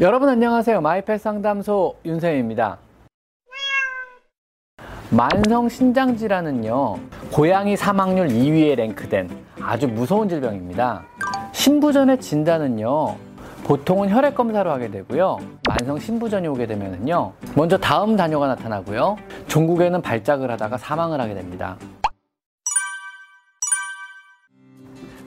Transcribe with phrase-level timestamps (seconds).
[0.00, 0.80] 여러분 안녕하세요.
[0.80, 2.78] 마이펫 상담소 윤쌤입니다.
[5.10, 6.96] 만성 신장 질환은요,
[7.30, 9.28] 고양이 사망률 2위에 랭크된
[9.60, 11.04] 아주 무서운 질병입니다.
[11.52, 13.14] 신부전의 진단은요,
[13.64, 15.36] 보통은 혈액 검사로 하게 되고요.
[15.68, 19.18] 만성 신부전이 오게 되면은요, 먼저 다음 단뇨가 나타나고요.
[19.48, 21.76] 종국에는 발작을 하다가 사망을 하게 됩니다.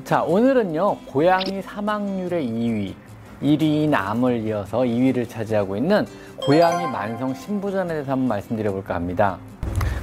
[0.04, 2.96] 자, 오늘은요, 고양이 사망률의 2위,
[3.44, 6.06] 1위인 암을 이어서 2위를 차지하고 있는
[6.38, 9.38] 고양이 만성 신부전에 대해서 한번 말씀드려 볼까 합니다.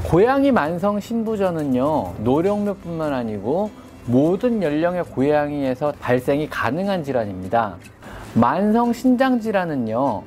[0.05, 3.71] 고양이 만성 신부전은요, 노령묘뿐만 아니고
[4.07, 7.77] 모든 연령의 고양이에서 발생이 가능한 질환입니다.
[8.35, 10.23] 만성 신장 질환은요,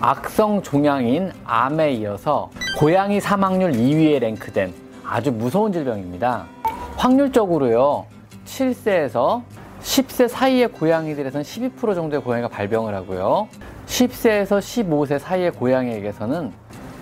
[0.00, 4.72] 악성 종양인 암에 이어서 고양이 사망률 2위에 랭크된
[5.04, 6.46] 아주 무서운 질병입니다.
[6.96, 8.06] 확률적으로요,
[8.44, 9.42] 7세에서
[9.88, 13.48] 10세 사이의 고양이들에서는 12% 정도의 고양이가 발병을 하고요.
[13.86, 16.52] 10세에서 15세 사이의 고양이에게서는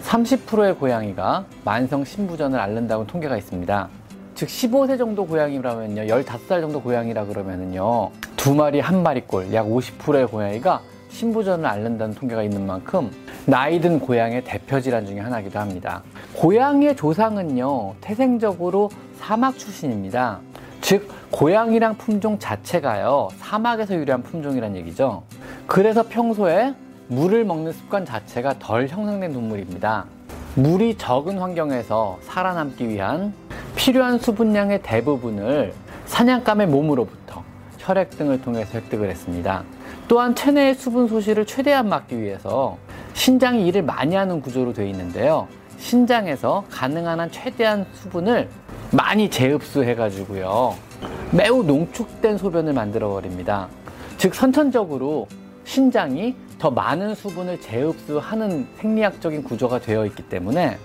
[0.04, 3.88] 30%의 고양이가 만성 신부전을 앓는다고 통계가 있습니다.
[4.36, 10.80] 즉 15세 정도 고양이라면요, 15살 정도 고양이라 그러면은요, 두 마리 한 마리꼴 약 50%의 고양이가
[11.08, 13.10] 신부전을 앓는다는 통계가 있는 만큼
[13.46, 16.04] 나이 든 고양이의 대표 질환 중에 하나이기도 합니다.
[16.36, 20.38] 고양이의 조상은요, 태생적으로 사막 출신입니다.
[20.86, 25.24] 즉 고양이랑 품종 자체가요 사막에서 유래한 품종이란 얘기죠.
[25.66, 26.76] 그래서 평소에
[27.08, 30.04] 물을 먹는 습관 자체가 덜 형성된 동물입니다.
[30.54, 33.34] 물이 적은 환경에서 살아남기 위한
[33.74, 37.42] 필요한 수분량의 대부분을 사냥감의 몸으로부터
[37.78, 39.64] 혈액 등을 통해서 획득을 했습니다.
[40.06, 42.78] 또한 체내의 수분 소실을 최대한 막기 위해서
[43.14, 45.48] 신장이 일을 많이 하는 구조로 되어 있는데요.
[45.78, 48.48] 신장에서 가능한 한 최대한 수분을
[48.92, 50.74] 많이 재흡수해 가지고요.
[51.32, 53.68] 매우 농축된 소변을 만들어 버립니다.
[54.16, 55.26] 즉 선천적으로
[55.64, 60.78] 신장이 더 많은 수분을 재흡수하는 생리학적인 구조가 되어 있기 때문에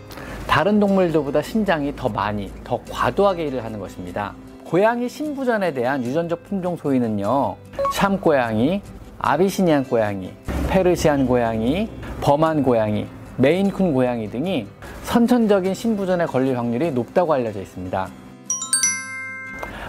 [0.47, 4.33] 다른 동물들보다 신장이 더 많이, 더 과도하게 일을 하는 것입니다.
[4.65, 7.55] 고양이 신부전에 대한 유전적 품종 소위는요,
[7.93, 8.81] 샴고양이,
[9.19, 10.31] 아비시니안 고양이,
[10.67, 11.89] 페르시안 고양이,
[12.21, 13.05] 범한 고양이,
[13.37, 14.67] 메인쿤 고양이 등이
[15.11, 18.07] 선천적인 신부전에 걸릴 확률이 높다고 알려져 있습니다.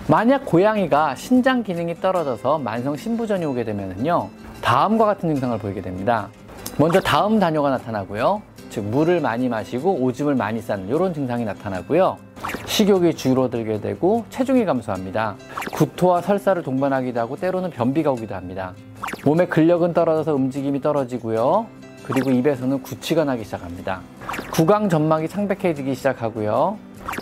[0.08, 4.28] 만약 고양이가 신장 기능이 떨어져서 만성 신부전이 오게 되면요
[4.62, 6.28] 다음과 같은 증상을 보이게 됩니다.
[6.76, 8.42] 먼저 다음 단뇨가 나타나고요.
[8.68, 12.16] 즉 물을 많이 마시고 오줌을 많이 싸는 이런 증상이 나타나고요.
[12.66, 15.36] 식욕이 줄어들게 되고 체중이 감소합니다.
[15.72, 18.74] 구토와 설사를 동반하기도 하고 때로는 변비가 오기도 합니다.
[19.24, 21.68] 몸의 근력은 떨어져서 움직임이 떨어지고요.
[22.08, 24.00] 그리고 입에서는 구취가 나기 시작합니다.
[24.52, 26.76] 구강 점막이 창백해지기 시작하고요.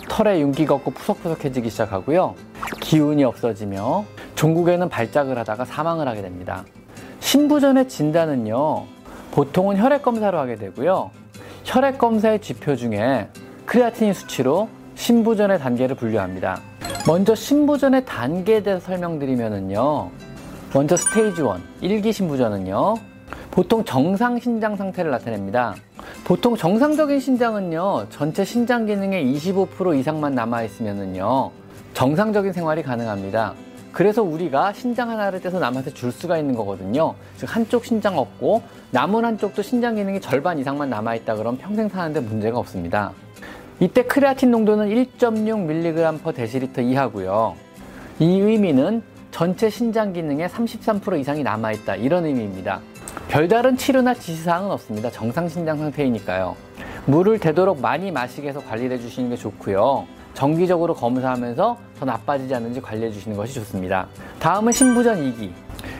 [0.09, 2.35] 털에 윤기가 없고 푸석푸석해지기 시작하고요.
[2.81, 4.03] 기운이 없어지며
[4.35, 6.65] 종국에는 발작을 하다가 사망을 하게 됩니다.
[7.21, 8.83] 신부전의 진단은요,
[9.31, 11.09] 보통은 혈액 검사로 하게 되고요.
[11.63, 13.29] 혈액 검사의 지표 중에
[13.65, 16.59] 크레아틴 수치로 신부전의 단계를 분류합니다.
[17.07, 20.11] 먼저 신부전의 단계에 대해서 설명드리면은요.
[20.73, 21.41] 먼저 스테이지
[21.79, 22.95] 1, 1기 신부전은요.
[23.51, 25.75] 보통 정상 신장 상태를 나타냅니다.
[26.31, 31.51] 보통 정상적인 신장은요, 전체 신장 기능의 25% 이상만 남아있으면은요,
[31.93, 33.53] 정상적인 생활이 가능합니다.
[33.91, 37.15] 그래서 우리가 신장 하나를 떼서 남한테 줄 수가 있는 거거든요.
[37.35, 38.61] 즉, 한쪽 신장 없고,
[38.91, 43.11] 남은 한쪽도 신장 기능이 절반 이상만 남아있다 그러면 평생 사는데 문제가 없습니다.
[43.81, 47.55] 이때 크레아틴 농도는 1.6mg per 데시리터 이하고요.
[48.19, 51.97] 이 의미는 전체 신장 기능의 33% 이상이 남아있다.
[51.97, 52.79] 이런 의미입니다.
[53.27, 55.09] 별다른 치료나 지시사항은 없습니다.
[55.09, 56.55] 정상 신장 상태이니까요.
[57.05, 60.05] 물을 되도록 많이 마시게 해서 관리해 주시는 게 좋고요.
[60.33, 64.07] 정기적으로 검사하면서 더 나빠지지 않는지 관리해 주시는 것이 좋습니다.
[64.39, 65.51] 다음은 신부전 2기.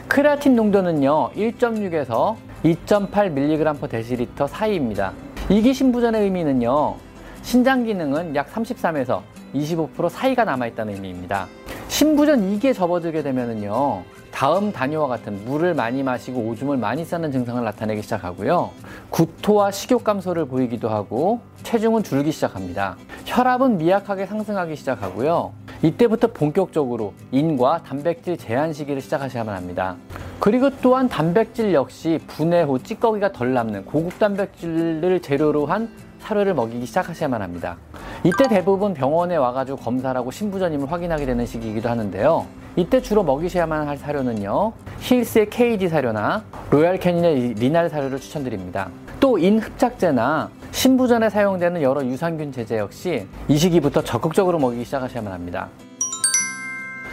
[0.07, 5.13] 크레아틴 농도는요, 1.6에서 2.8mg per 데시리터 사이입니다.
[5.49, 6.95] 2기 신부전의 의미는요,
[7.41, 9.21] 신장 기능은 약 33에서
[9.55, 11.47] 25% 사이가 남아있다는 의미입니다.
[11.87, 18.01] 신부전 2기에 접어들게 되면은요, 다음 단위와 같은 물을 많이 마시고 오줌을 많이 싸는 증상을 나타내기
[18.01, 18.71] 시작하고요.
[19.09, 22.95] 구토와 식욕 감소를 보이기도 하고 체중은 줄기 시작합니다.
[23.25, 25.51] 혈압은 미약하게 상승하기 시작하고요.
[25.83, 29.95] 이때부터 본격적으로 인과 단백질 제한 시기를 시작하셔야만 합니다.
[30.39, 35.89] 그리고 또한 단백질 역시 분해 후 찌꺼기가 덜 남는 고급 단백질을 재료로 한
[36.19, 37.77] 사료를 먹이기 시작하셔야만 합니다.
[38.23, 42.60] 이때 대부분 병원에 와가지고 검사를 하고 신부전임을 확인하게 되는 시기이기도 하는데요.
[42.75, 44.71] 이때 주로 먹이셔야만 할 사료는요.
[44.99, 48.89] 힐스의 KD 사료나 로얄 캐닌의 renal 사료를 추천드립니다.
[49.19, 55.67] 또 인흡착제나 신부전에 사용되는 여러 유산균 제제 역시 이 시기부터 적극적으로 먹이기 시작하셔야만 합니다.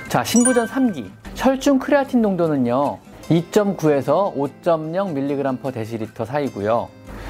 [0.09, 1.11] 자, 신부전 3기.
[1.35, 2.99] 혈중 크레아틴 농도는요.
[3.29, 6.89] 2.9에서 5.0mg per 데시리터 사이고요.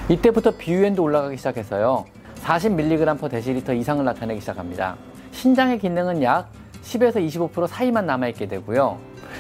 [0.09, 2.05] 이때부터 비유엔도 올라가기 시작해서요.
[2.45, 4.97] 40mg per 데시리터 이상을 나타내기 시작합니다.
[5.33, 6.51] 신장의 기능은 약
[6.89, 7.17] 10에서
[7.51, 8.97] 25% 사이만 남아있게 되고요.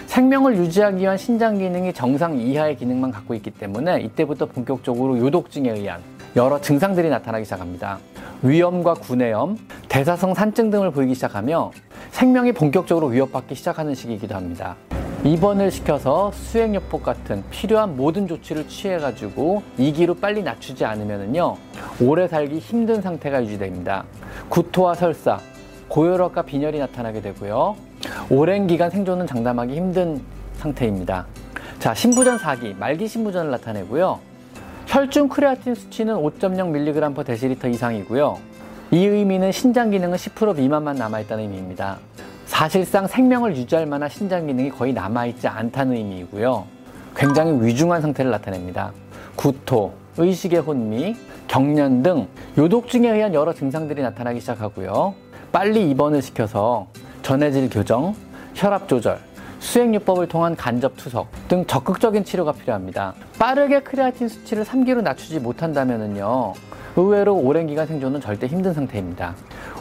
[0.06, 6.02] 생명을 유지하기 위한 신장 기능이 정상 이하의 기능만 갖고 있기 때문에 이때부터 본격적으로 요독증에 의한
[6.36, 7.98] 여러 증상들이 나타나기 시작합니다.
[8.42, 9.56] 위염과 구내염,
[9.88, 11.72] 대사성 산증 등을 보이기 시작하며
[12.10, 14.76] 생명이 본격적으로 위협받기 시작하는 시기이기도 합니다.
[15.24, 21.56] 입원을 시켜서 수액요법 같은 필요한 모든 조치를 취해가지고 이기로 빨리 낮추지 않으면요
[22.00, 24.04] 오래 살기 힘든 상태가 유지됩니다.
[24.48, 25.40] 구토와 설사,
[25.88, 27.76] 고혈압과 빈혈이 나타나게 되고요.
[28.30, 30.22] 오랜 기간 생존은 장담하기 힘든
[30.56, 31.26] 상태입니다.
[31.78, 34.18] 자, 신부전 4기, 말기 신부전을 나타내고요.
[34.86, 38.38] 혈중 크레아틴 수치는 5.0mg per 데시리터 이상이고요.
[38.90, 41.98] 이 의미는 신장 기능은 10% 미만만 남아있다는 의미입니다.
[42.46, 46.64] 사실상 생명을 유지할 만한 신장 기능이 거의 남아있지 않다는 의미이고요.
[47.14, 48.92] 굉장히 위중한 상태를 나타냅니다.
[49.36, 51.16] 구토, 의식의 혼미,
[51.46, 52.28] 경련 등
[52.58, 55.14] 요독증에 의한 여러 증상들이 나타나기 시작하고요.
[55.52, 56.88] 빨리 입원을 시켜서
[57.22, 58.14] 전해질 교정,
[58.54, 59.18] 혈압 조절,
[59.60, 63.14] 수액요법을 통한 간접 투석 등 적극적인 치료가 필요합니다.
[63.38, 66.52] 빠르게 크레아틴 수치를 3기로 낮추지 못한다면요.
[66.96, 69.34] 의외로 오랜 기간 생존은 절대 힘든 상태입니다.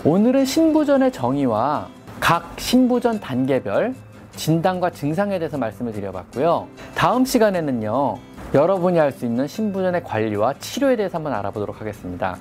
[0.03, 1.87] 오늘은 신부전의 정의와
[2.19, 3.93] 각 신부전 단계별
[4.35, 6.67] 진단과 증상에 대해서 말씀을 드려봤고요.
[6.95, 8.17] 다음 시간에는요.
[8.53, 12.38] 여러분이 할 수 있는 신부전의 관리와 치료에 대해서 한번 알아보도록 하겠습니다.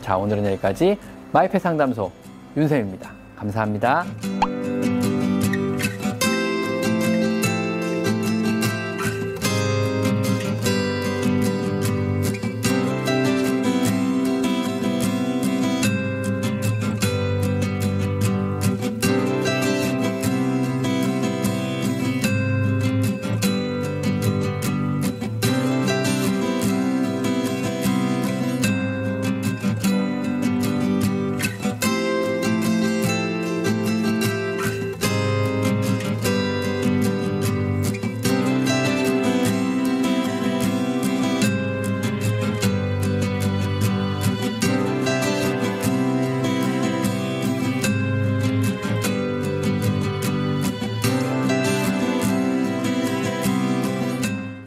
[0.00, 0.98] 자, 오늘은 여기까지
[1.32, 2.10] 마이페 상담소
[2.56, 3.10] 윤쌤입니다.
[3.36, 4.04] 감사합니다.